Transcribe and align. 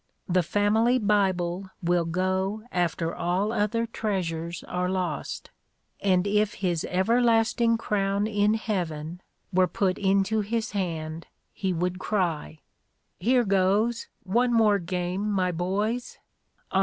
The 0.27 0.41
family 0.41 0.97
Bible 0.97 1.69
will 1.83 2.05
go 2.05 2.63
after 2.71 3.13
all 3.13 3.51
other 3.51 3.85
treasures 3.85 4.63
are 4.63 4.89
lost, 4.89 5.51
and 6.01 6.25
if 6.25 6.55
his 6.55 6.83
everlasting 6.89 7.77
crown 7.77 8.25
in 8.25 8.55
heaven 8.55 9.21
were 9.53 9.67
put 9.67 9.99
into 9.99 10.39
his 10.39 10.71
hand 10.71 11.27
he 11.53 11.71
would 11.71 11.99
cry: 11.99 12.61
"Here 13.19 13.43
goes, 13.45 14.07
one 14.23 14.51
more 14.51 14.79
game, 14.79 15.31
my 15.31 15.51
boys! 15.51 16.17